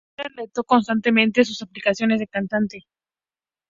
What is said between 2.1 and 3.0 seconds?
de cantante.